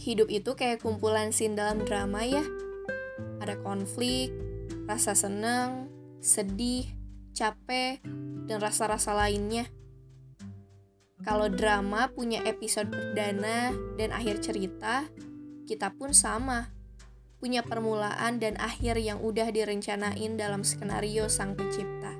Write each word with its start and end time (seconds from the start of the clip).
hidup 0.00 0.32
itu 0.32 0.56
kayak 0.56 0.80
kumpulan 0.80 1.28
scene 1.28 1.52
dalam 1.52 1.84
drama 1.84 2.24
ya. 2.24 2.40
Ada 3.44 3.60
konflik, 3.60 4.32
rasa 4.88 5.12
senang, 5.12 5.92
sedih, 6.24 6.88
capek, 7.36 8.00
dan 8.48 8.58
rasa-rasa 8.64 9.12
lainnya. 9.12 9.68
Kalau 11.20 11.52
drama 11.52 12.08
punya 12.16 12.40
episode 12.48 12.88
perdana 12.88 13.76
dan 14.00 14.16
akhir 14.16 14.40
cerita, 14.40 15.04
kita 15.68 15.92
pun 15.92 16.16
sama. 16.16 16.72
Punya 17.36 17.60
permulaan 17.60 18.40
dan 18.40 18.56
akhir 18.56 19.00
yang 19.00 19.20
udah 19.20 19.52
direncanain 19.52 20.36
dalam 20.36 20.64
skenario 20.64 21.28
sang 21.28 21.56
pencipta. 21.56 22.16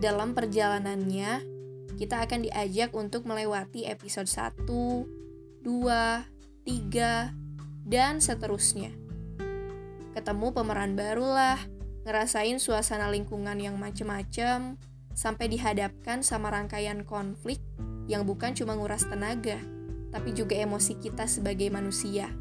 Dalam 0.00 0.32
perjalanannya, 0.32 1.44
kita 1.96 2.24
akan 2.24 2.48
diajak 2.48 2.96
untuk 2.96 3.28
melewati 3.28 3.84
episode 3.84 4.28
1, 4.28 4.64
2, 5.60 6.24
3, 6.64 7.36
dan 7.84 8.16
seterusnya. 8.16 8.96
Ketemu 10.16 10.56
pemeran 10.56 10.96
baru 10.96 11.28
lah, 11.28 11.60
ngerasain 12.08 12.56
suasana 12.56 13.12
lingkungan 13.12 13.60
yang 13.60 13.76
macem-macem, 13.76 14.80
sampai 15.12 15.52
dihadapkan 15.52 16.24
sama 16.24 16.48
rangkaian 16.48 17.04
konflik 17.04 17.60
yang 18.08 18.24
bukan 18.24 18.56
cuma 18.56 18.72
nguras 18.72 19.04
tenaga, 19.04 19.60
tapi 20.08 20.32
juga 20.32 20.56
emosi 20.56 20.96
kita 20.96 21.28
sebagai 21.28 21.68
manusia. 21.68 22.32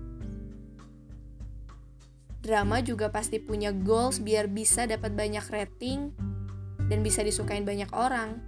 Drama 2.40 2.80
juga 2.80 3.12
pasti 3.12 3.44
punya 3.44 3.76
goals 3.76 4.24
biar 4.24 4.48
bisa 4.48 4.88
dapat 4.88 5.12
banyak 5.12 5.44
rating 5.52 6.16
dan 6.88 7.04
bisa 7.04 7.20
disukain 7.20 7.68
banyak 7.68 7.92
orang. 7.92 8.40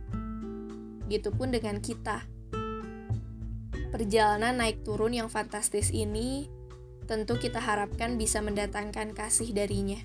Gitu 1.12 1.28
pun 1.36 1.52
dengan 1.52 1.84
kita. 1.84 2.24
Perjalanan 4.02 4.58
naik 4.58 4.82
turun 4.82 5.14
yang 5.14 5.30
fantastis 5.30 5.94
ini 5.94 6.50
tentu 7.06 7.38
kita 7.38 7.62
harapkan 7.62 8.18
bisa 8.18 8.42
mendatangkan 8.42 9.14
kasih 9.14 9.54
darinya. 9.54 10.02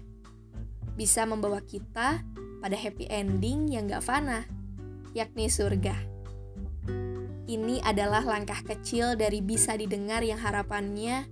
Bisa 1.00 1.24
membawa 1.24 1.64
kita 1.64 2.20
pada 2.60 2.76
happy 2.76 3.08
ending 3.08 3.72
yang 3.72 3.88
gak 3.88 4.04
fana, 4.04 4.44
yakni 5.16 5.48
surga. 5.48 5.96
Ini 7.48 7.80
adalah 7.88 8.20
langkah 8.20 8.60
kecil 8.68 9.16
dari 9.16 9.40
bisa 9.40 9.72
didengar 9.80 10.20
yang 10.20 10.44
harapannya 10.44 11.24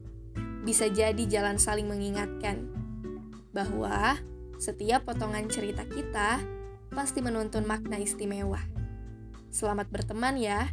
bisa 0.65 0.89
jadi 0.89 1.20
jalan 1.29 1.61
saling 1.61 1.85
mengingatkan 1.85 2.65
bahwa 3.53 4.17
setiap 4.57 5.05
potongan 5.05 5.53
cerita 5.53 5.85
kita 5.85 6.41
pasti 6.97 7.20
menuntun 7.20 7.69
makna 7.69 8.01
istimewa. 8.01 8.65
Selamat 9.53 9.92
berteman 9.92 10.41
ya. 10.41 10.65